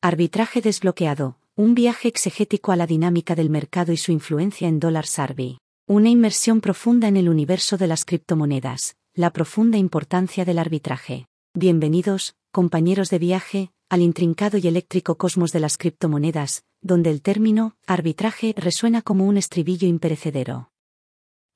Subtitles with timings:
[0.00, 5.06] Arbitraje desbloqueado, un viaje exegético a la dinámica del mercado y su influencia en dólar
[5.06, 5.58] Sarbi.
[5.88, 11.26] Una inmersión profunda en el universo de las criptomonedas, la profunda importancia del arbitraje.
[11.52, 17.74] Bienvenidos, compañeros de viaje, al intrincado y eléctrico cosmos de las criptomonedas, donde el término
[17.84, 20.70] arbitraje resuena como un estribillo imperecedero.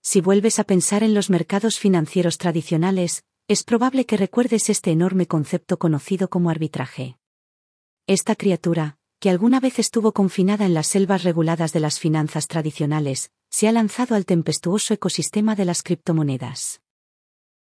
[0.03, 5.29] Si vuelves a pensar en los mercados financieros tradicionales, es probable que recuerdes este enorme
[5.29, 7.19] concepto conocido como arbitraje.
[8.09, 13.31] Esta criatura, que alguna vez estuvo confinada en las selvas reguladas de las finanzas tradicionales,
[13.49, 16.81] se ha lanzado al tempestuoso ecosistema de las criptomonedas.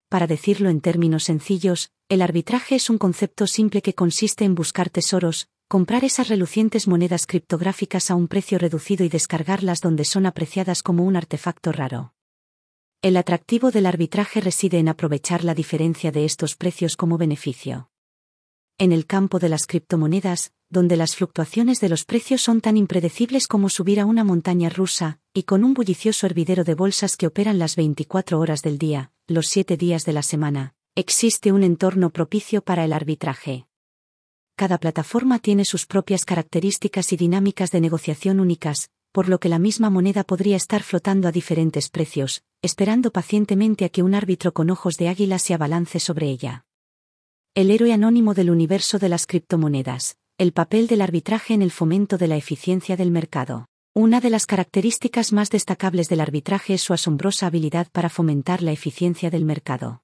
[0.09, 4.91] Para decirlo en términos sencillos, el arbitraje es un concepto simple que consiste en buscar
[4.91, 10.83] tesoros, comprar esas relucientes monedas criptográficas a un precio reducido y descargarlas donde son apreciadas
[10.83, 12.15] como un artefacto raro.
[13.01, 17.92] El atractivo del arbitraje reside en aprovechar la diferencia de estos precios como beneficio.
[18.79, 23.47] En el campo de las criptomonedas, donde las fluctuaciones de los precios son tan impredecibles
[23.47, 27.59] como subir a una montaña rusa, y con un bullicioso hervidero de bolsas que operan
[27.59, 32.63] las 24 horas del día, los 7 días de la semana, existe un entorno propicio
[32.63, 33.67] para el arbitraje
[34.63, 39.59] cada plataforma tiene sus propias características y dinámicas de negociación únicas, por lo que la
[39.59, 44.71] misma moneda podría estar flotando a diferentes precios, esperando pacientemente a que un árbitro con
[44.71, 46.65] ojos de águila se abalance sobre ella.
[47.55, 52.19] El héroe anónimo del universo de las criptomonedas, el papel del arbitraje en el fomento
[52.19, 53.67] de la eficiencia del mercado.
[53.95, 58.73] Una de las características más destacables del arbitraje es su asombrosa habilidad para fomentar la
[58.73, 60.03] eficiencia del mercado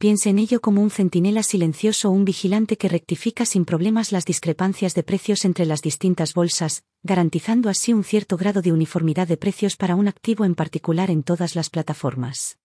[0.00, 4.24] piense en ello como un centinela silencioso o un vigilante que rectifica sin problemas las
[4.24, 9.36] discrepancias de precios entre las distintas bolsas, garantizando así un cierto grado de uniformidad de
[9.36, 12.58] precios para un activo en particular en todas las plataformas.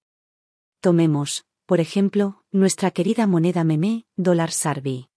[0.80, 5.09] Tomemos, por ejemplo, nuestra querida moneda meme, dólar Sarbi.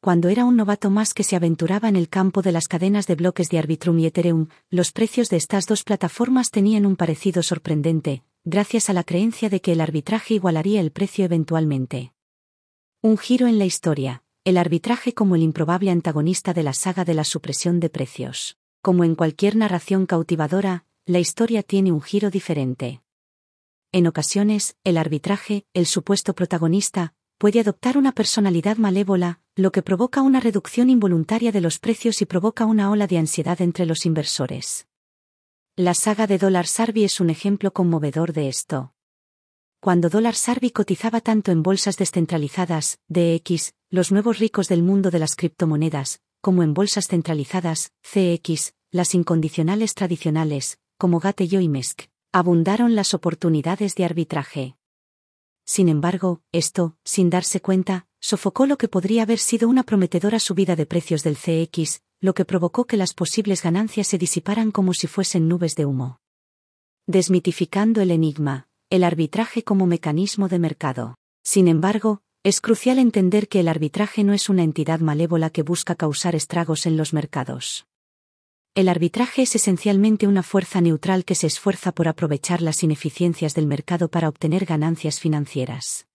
[0.00, 3.14] Cuando era un novato más que se aventuraba en el campo de las cadenas de
[3.14, 8.24] bloques de Arbitrum y Ethereum, los precios de estas dos plataformas tenían un parecido sorprendente,
[8.44, 12.14] gracias a la creencia de que el arbitraje igualaría el precio eventualmente.
[13.02, 17.14] Un giro en la historia, el arbitraje como el improbable antagonista de la saga de
[17.14, 18.56] la supresión de precios.
[18.82, 23.02] Como en cualquier narración cautivadora, la historia tiene un giro diferente.
[23.92, 30.22] En ocasiones, el arbitraje, el supuesto protagonista, puede adoptar una personalidad malévola, lo que provoca
[30.22, 34.86] una reducción involuntaria de los precios y provoca una ola de ansiedad entre los inversores.
[35.74, 38.94] La saga de Dollar Sarbi es un ejemplo conmovedor de esto.
[39.80, 45.18] Cuando Dollar Sarbi cotizaba tanto en bolsas descentralizadas, DX, los nuevos ricos del mundo de
[45.18, 52.94] las criptomonedas, como en bolsas centralizadas, CX, las incondicionales tradicionales, como Gate y Mesk, abundaron
[52.94, 54.76] las oportunidades de arbitraje.
[55.64, 60.76] Sin embargo, esto, sin darse cuenta, sofocó lo que podría haber sido una prometedora subida
[60.76, 65.06] de precios del CX, lo que provocó que las posibles ganancias se disiparan como si
[65.06, 66.20] fuesen nubes de humo.
[67.06, 71.16] Desmitificando el enigma, el arbitraje como mecanismo de mercado.
[71.42, 75.94] Sin embargo, es crucial entender que el arbitraje no es una entidad malévola que busca
[75.94, 77.86] causar estragos en los mercados.
[78.76, 83.66] El arbitraje es esencialmente una fuerza neutral que se esfuerza por aprovechar las ineficiencias del
[83.66, 86.06] mercado para obtener ganancias financieras.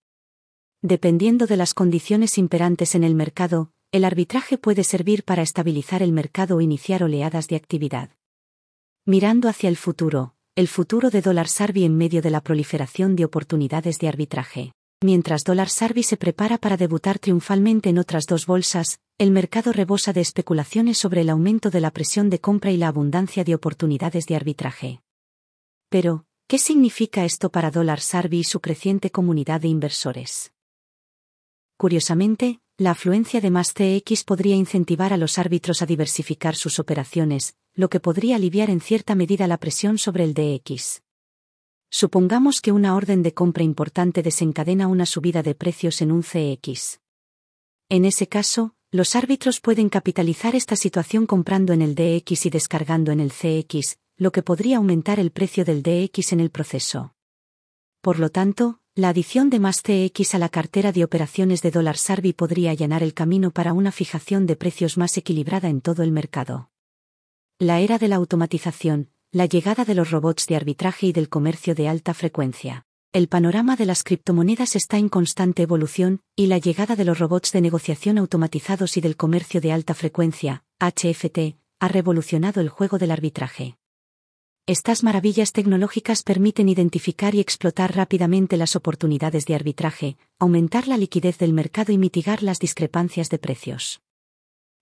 [0.80, 6.12] Dependiendo de las condiciones imperantes en el mercado, el arbitraje puede servir para estabilizar el
[6.12, 8.10] mercado o iniciar oleadas de actividad.
[9.04, 13.26] Mirando hacia el futuro, el futuro de dólar Sarbi en medio de la proliferación de
[13.26, 14.72] oportunidades de arbitraje.
[15.02, 20.14] Mientras dólar Sarbi se prepara para debutar triunfalmente en otras dos bolsas, el mercado rebosa
[20.14, 24.26] de especulaciones sobre el aumento de la presión de compra y la abundancia de oportunidades
[24.26, 25.02] de arbitraje.
[25.90, 30.52] Pero, ¿qué significa esto para dólar Sarbi y su creciente comunidad de inversores?
[31.76, 37.54] Curiosamente, la afluencia de más CX podría incentivar a los árbitros a diversificar sus operaciones,
[37.74, 41.02] lo que podría aliviar en cierta medida la presión sobre el DX.
[41.90, 47.00] Supongamos que una orden de compra importante desencadena una subida de precios en un CX.
[47.88, 53.12] En ese caso, los árbitros pueden capitalizar esta situación comprando en el DX y descargando
[53.12, 57.14] en el CX, lo que podría aumentar el precio del DX en el proceso.
[58.00, 61.98] Por lo tanto, la adición de más TX a la cartera de operaciones de dólar
[61.98, 66.12] Sarbi podría allanar el camino para una fijación de precios más equilibrada en todo el
[66.12, 66.70] mercado.
[67.58, 71.74] La era de la automatización, la llegada de los robots de arbitraje y del comercio
[71.74, 72.86] de alta frecuencia.
[73.12, 77.52] El panorama de las criptomonedas está en constante evolución, y la llegada de los robots
[77.52, 83.10] de negociación automatizados y del comercio de alta frecuencia, HFT, ha revolucionado el juego del
[83.10, 83.76] arbitraje.
[84.66, 91.38] Estas maravillas tecnológicas permiten identificar y explotar rápidamente las oportunidades de arbitraje, aumentar la liquidez
[91.38, 94.00] del mercado y mitigar las discrepancias de precios.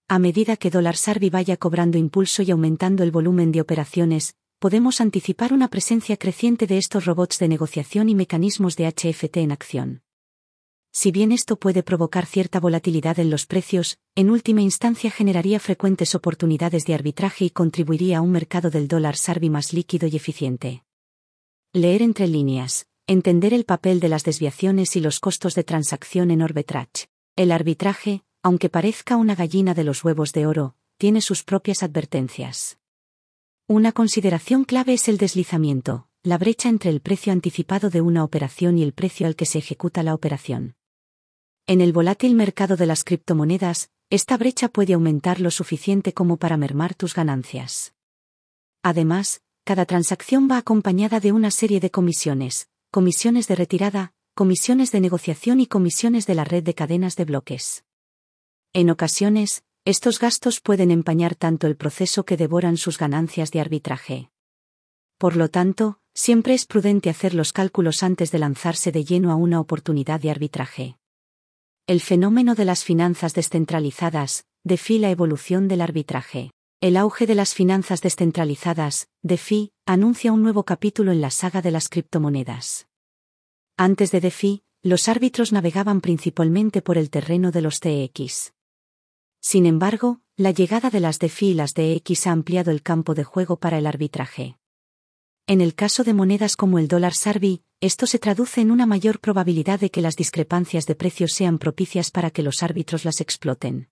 [0.06, 5.01] A medida que dólar Sarbi vaya cobrando impulso y aumentando el volumen de operaciones, podemos
[5.01, 10.03] anticipar una presencia creciente de estos robots de negociación y mecanismos de HFT en acción.
[10.93, 16.15] Si bien esto puede provocar cierta volatilidad en los precios, en última instancia generaría frecuentes
[16.15, 20.85] oportunidades de arbitraje y contribuiría a un mercado del dólar Sarbi más líquido y eficiente.
[21.73, 26.43] Leer entre líneas, entender el papel de las desviaciones y los costos de transacción en
[26.43, 27.09] arbitrage.
[27.37, 32.79] El arbitraje, aunque parezca una gallina de los huevos de oro, tiene sus propias advertencias.
[33.67, 38.76] Una consideración clave es el deslizamiento, la brecha entre el precio anticipado de una operación
[38.76, 40.76] y el precio al que se ejecuta la operación.
[41.67, 46.58] En el volátil mercado de las criptomonedas, esta brecha puede aumentar lo suficiente como para
[46.58, 47.94] mermar tus ganancias.
[48.82, 55.00] Además, cada transacción va acompañada de una serie de comisiones, comisiones de retirada, comisiones de
[55.00, 57.85] negociación y comisiones de la red de cadenas de bloques.
[58.76, 64.31] En ocasiones, estos gastos pueden empañar tanto el proceso que devoran sus ganancias de arbitraje.
[65.17, 69.37] Por lo tanto, siempre es prudente hacer los cálculos antes de lanzarse de lleno a
[69.37, 70.97] una oportunidad de arbitraje.
[71.87, 76.50] El fenómeno de las finanzas descentralizadas, DeFi la evolución del arbitraje.
[76.81, 81.71] El auge de las finanzas descentralizadas, DeFi, anuncia un nuevo capítulo en la saga de
[81.71, 82.88] las criptomonedas.
[83.76, 88.53] Antes de DeFi, los árbitros navegaban principalmente por el terreno de los TX.
[89.46, 93.25] Sin embargo, la llegada de las DeFi y las DX ha ampliado el campo de
[93.25, 94.56] juego para el arbitraje.
[95.46, 99.20] En el caso de monedas como el dólar Sarbi, esto se traduce en una mayor
[99.20, 103.91] probabilidad de que las discrepancias de precios sean propicias para que los árbitros las exploten.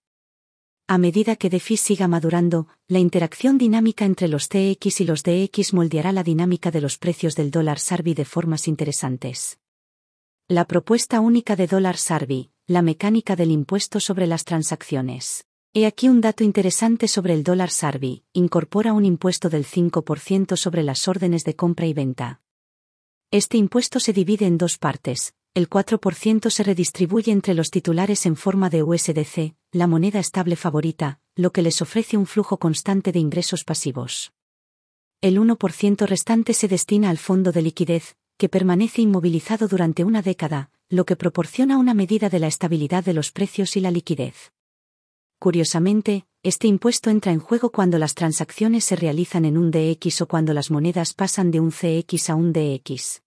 [0.88, 5.74] A medida que DeFi siga madurando, la interacción dinámica entre los TX y los DX
[5.74, 9.58] moldeará la dinámica de los precios del dólar Sarbi de formas interesantes.
[10.48, 15.44] La propuesta única de dólar Sarbi, la mecánica del impuesto sobre las transacciones.
[15.74, 20.82] He aquí un dato interesante sobre el dólar Sarbi, incorpora un impuesto del 5% sobre
[20.82, 22.40] las órdenes de compra y venta.
[23.30, 25.34] Este impuesto se divide en dos partes.
[25.52, 31.20] El 4% se redistribuye entre los titulares en forma de USDC, la moneda estable favorita,
[31.36, 34.32] lo que les ofrece un flujo constante de ingresos pasivos.
[35.20, 40.70] El 1% restante se destina al fondo de liquidez, que permanece inmovilizado durante una década,
[40.92, 44.52] lo que proporciona una medida de la estabilidad de los precios y la liquidez.
[45.38, 50.28] Curiosamente, este impuesto entra en juego cuando las transacciones se realizan en un DX o
[50.28, 53.22] cuando las monedas pasan de un CX a un DX.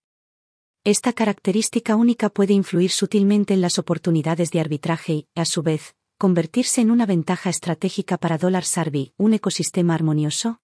[0.84, 5.96] Esta característica única puede influir sutilmente en las oportunidades de arbitraje y, a su vez,
[6.20, 10.60] convertirse en una ventaja estratégica para Dollar Sarbi, un ecosistema armonioso.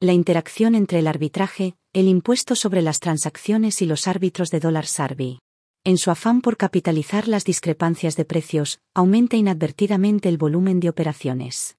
[0.00, 4.86] La interacción entre el arbitraje, el impuesto sobre las transacciones y los árbitros de Dollar
[4.86, 5.40] Sarbi
[5.86, 11.76] en su afán por capitalizar las discrepancias de precios, aumenta inadvertidamente el volumen de operaciones.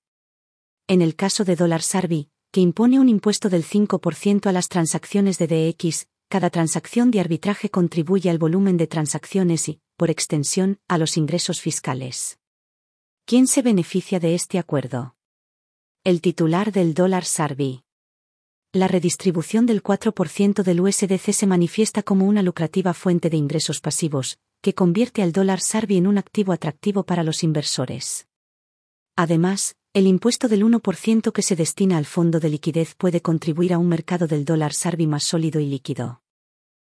[0.88, 5.38] En el caso de dólar Sarbi, que impone un impuesto del 5% a las transacciones
[5.40, 10.98] de DX, cada transacción de arbitraje contribuye al volumen de transacciones y, por extensión, a
[10.98, 12.40] los ingresos fiscales.
[13.26, 15.18] ¿Quién se beneficia de este acuerdo?
[16.06, 17.84] El titular del dólar Sarbi
[18.74, 24.38] la redistribución del 4% del USDC se manifiesta como una lucrativa fuente de ingresos pasivos,
[24.62, 28.28] que convierte al dólar Sarbi en un activo atractivo para los inversores.
[29.16, 33.78] Además, el impuesto del 1% que se destina al fondo de liquidez puede contribuir a
[33.78, 36.22] un mercado del dólar Sarbi más sólido y líquido.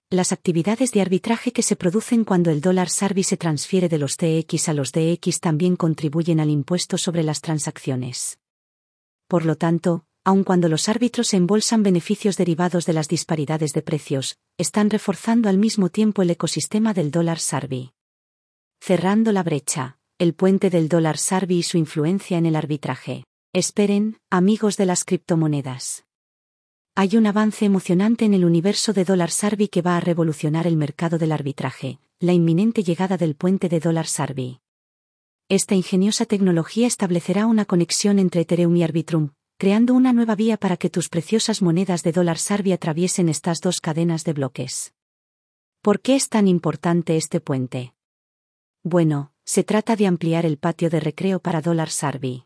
[0.10, 4.16] Las actividades de arbitraje que se producen cuando el dólar Sarbi se transfiere de los
[4.16, 8.40] TX a los DX también contribuyen al impuesto sobre las transacciones.
[9.28, 14.38] Por lo tanto, aun cuando los árbitros embolsan beneficios derivados de las disparidades de precios,
[14.58, 17.94] están reforzando al mismo tiempo el ecosistema del dólar Sarbi.
[18.82, 23.24] Cerrando la brecha, el puente del dólar Sarbi y su influencia en el arbitraje.
[23.54, 26.04] Esperen, amigos de las criptomonedas.
[26.94, 30.76] Hay un avance emocionante en el universo de dólar Sarbi que va a revolucionar el
[30.76, 34.60] mercado del arbitraje, la inminente llegada del puente de dólar Sarbi.
[35.48, 40.78] Esta ingeniosa tecnología establecerá una conexión entre Ethereum y Arbitrum, creando una nueva vía para
[40.78, 44.94] que tus preciosas monedas de dólar Sarbi atraviesen estas dos cadenas de bloques.
[45.82, 47.96] ¿Por qué es tan importante este puente?
[48.84, 52.46] Bueno, se trata de ampliar el patio de recreo para dólar Sarbi.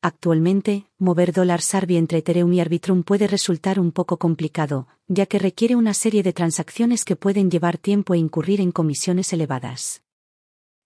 [0.00, 5.38] Actualmente, mover dólar Sarbi entre Ethereum y Arbitrum puede resultar un poco complicado, ya que
[5.38, 10.02] requiere una serie de transacciones que pueden llevar tiempo e incurrir en comisiones elevadas.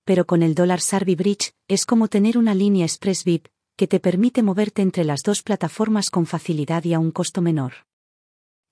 [0.04, 3.49] Pero con el dólar Sarbi Bridge, es como tener una línea Express VIP,
[3.79, 7.87] que te permite moverte entre las dos plataformas con facilidad y a un costo menor.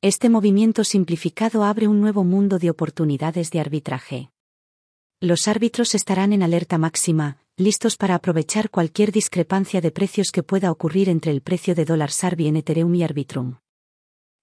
[0.02, 4.30] Este movimiento simplificado abre un nuevo mundo de oportunidades de arbitraje.
[5.20, 10.72] Los árbitros estarán en alerta máxima, listos para aprovechar cualquier discrepancia de precios que pueda
[10.72, 13.58] ocurrir entre el precio de dólar Sarbi en Ethereum y Arbitrum.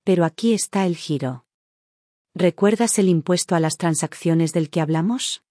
[0.06, 1.46] Pero aquí está el giro.
[2.34, 5.44] ¿Recuerdas el impuesto a las transacciones del que hablamos?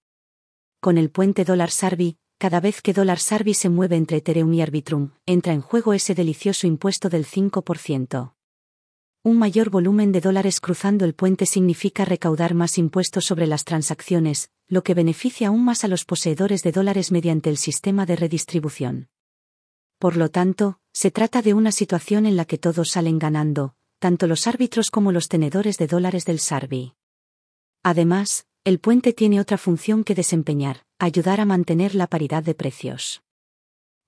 [0.81, 4.61] Con el puente dólar Sarbi, cada vez que dólar Sarbi se mueve entre Ethereum y
[4.61, 8.33] Arbitrum, entra en juego ese delicioso impuesto del 5%.
[9.23, 14.49] Un mayor volumen de dólares cruzando el puente significa recaudar más impuestos sobre las transacciones,
[14.67, 19.07] lo que beneficia aún más a los poseedores de dólares mediante el sistema de redistribución.
[19.97, 24.27] Por lo tanto, se trata de una situación en la que todos salen ganando, tanto
[24.27, 26.95] los árbitros como los tenedores de dólares del Sarbi.
[27.83, 33.23] Además, el puente tiene otra función que desempeñar, ayudar a mantener la paridad de precios.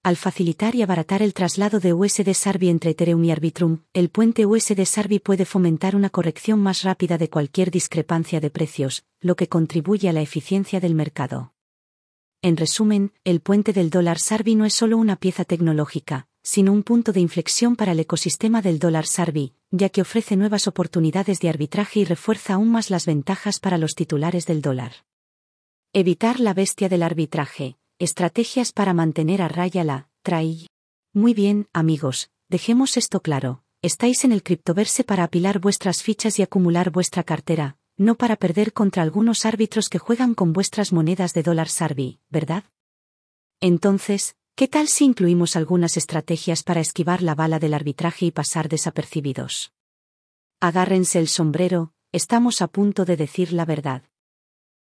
[0.02, 4.46] Al facilitar y abaratar el traslado de USD Sarbi entre Ethereum y Arbitrum, el puente
[4.46, 9.50] USD Sarbi puede fomentar una corrección más rápida de cualquier discrepancia de precios, lo que
[9.50, 11.54] contribuye a la eficiencia del mercado.
[12.42, 16.84] En resumen, el puente del dólar Sarbi no es solo una pieza tecnológica, sino un
[16.84, 21.50] punto de inflexión para el ecosistema del dólar Sarbi, ya que ofrece nuevas oportunidades de
[21.50, 24.94] arbitraje y refuerza aún más las ventajas para los titulares del dólar.
[25.98, 27.78] Evitar la bestia del arbitraje.
[28.00, 30.68] Estrategias para mantener a raya la TRAI.
[31.14, 33.64] Muy bien, amigos, dejemos esto claro.
[33.82, 38.74] Estáis en el criptoverse para apilar vuestras fichas y acumular vuestra cartera, no para perder
[38.74, 42.66] contra algunos árbitros que juegan con vuestras monedas de dólar Sarbi, ¿verdad?
[43.62, 48.68] Entonces, ¿Qué tal si incluimos algunas estrategias para esquivar la bala del arbitraje y pasar
[48.68, 49.72] desapercibidos?
[50.60, 54.04] Agárrense el sombrero, estamos a punto de decir la verdad.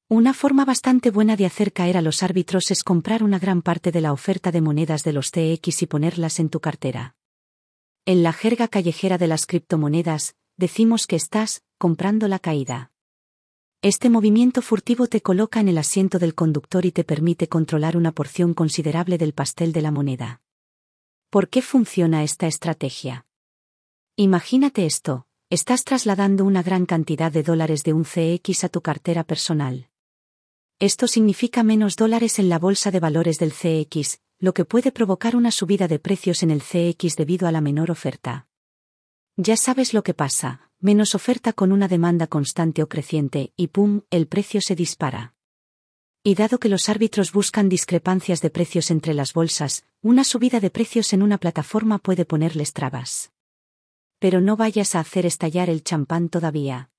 [0.08, 3.92] Una forma bastante buena de hacer caer a los árbitros es comprar una gran parte
[3.92, 7.16] de la oferta de monedas de los TX y ponerlas en tu cartera.
[8.06, 12.92] En la jerga callejera de las criptomonedas, decimos que estás comprando la caída.
[13.82, 18.12] Este movimiento furtivo te coloca en el asiento del conductor y te permite controlar una
[18.12, 20.44] porción considerable del pastel de la moneda.
[21.32, 23.26] ¿Por qué funciona esta estrategia?
[24.18, 29.24] Imagínate esto, estás trasladando una gran cantidad de dólares de un CX a tu cartera
[29.24, 29.90] personal.
[30.80, 35.38] Esto significa menos dólares en la bolsa de valores del CX, lo que puede provocar
[35.38, 38.50] una subida de precios en el CX debido a la menor oferta.
[39.38, 44.02] Ya sabes lo que pasa, menos oferta con una demanda constante o creciente, y ¡pum!,
[44.10, 45.34] el precio se dispara.
[46.24, 50.72] Y dado que los árbitros buscan discrepancias de precios entre las bolsas, una subida de
[50.72, 53.32] precios en una plataforma puede ponerles trabas.
[54.20, 56.90] Pero no vayas a hacer estallar el champán todavía.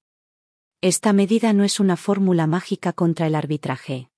[0.83, 4.11] Esta medida no es una fórmula mágica contra el arbitraje.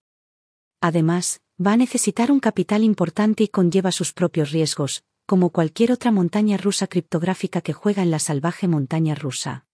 [0.81, 6.11] Además, va a necesitar un capital importante y conlleva sus propios riesgos, como cualquier otra
[6.11, 9.67] montaña rusa criptográfica que juega en la salvaje montaña rusa.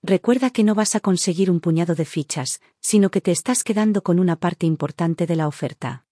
[0.00, 4.02] Recuerda que no vas a conseguir un puñado de fichas, sino que te estás quedando
[4.02, 6.05] con una parte importante de la oferta.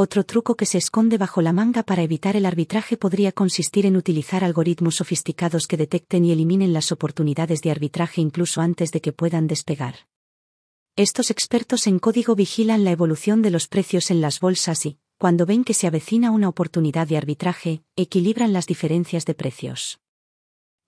[0.00, 3.96] Otro truco que se esconde bajo la manga para evitar el arbitraje podría consistir en
[3.96, 9.12] utilizar algoritmos sofisticados que detecten y eliminen las oportunidades de arbitraje incluso antes de que
[9.12, 10.06] puedan despegar.
[10.94, 15.46] Estos expertos en código vigilan la evolución de los precios en las bolsas y, cuando
[15.46, 19.98] ven que se avecina una oportunidad de arbitraje, equilibran las diferencias de precios.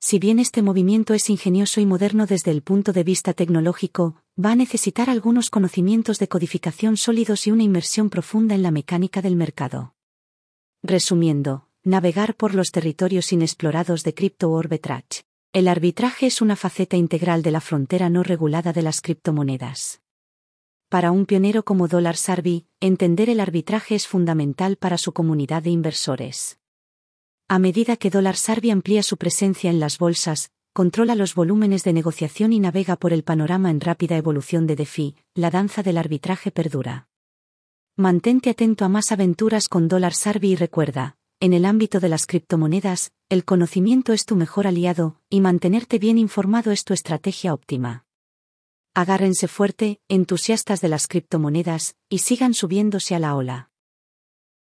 [0.02, 4.52] Si bien este movimiento es ingenioso y moderno desde el punto de vista tecnológico, va
[4.52, 9.36] a necesitar algunos conocimientos de codificación sólidos y una inmersión profunda en la mecánica del
[9.36, 9.94] mercado.
[10.82, 15.24] Resumiendo, navegar por los territorios inexplorados de Crypto Arbitrage.
[15.52, 20.00] El arbitraje es una faceta integral de la frontera no regulada de las criptomonedas.
[20.88, 25.70] Para un pionero como Dollar Sarbi, entender el arbitraje es fundamental para su comunidad de
[25.70, 26.59] inversores.
[27.52, 31.92] A medida que Dollar Sarbi amplía su presencia en las bolsas, controla los volúmenes de
[31.92, 36.52] negociación y navega por el panorama en rápida evolución de DeFi, la danza del arbitraje
[36.52, 37.08] perdura.
[37.96, 42.26] Mantente atento a más aventuras con Dollar Sarbi y recuerda, en el ámbito de las
[42.26, 48.04] criptomonedas, el conocimiento es tu mejor aliado, y mantenerte bien informado es tu estrategia óptima.
[48.94, 53.70] Agárrense fuerte, entusiastas de las criptomonedas, y sigan subiéndose a la ola.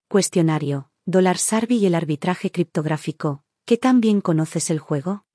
[0.08, 0.91] Cuestionario.
[1.08, 3.44] Dólar Sarbi y el arbitraje criptográfico.
[3.66, 5.26] ¿Qué tan bien conoces el juego?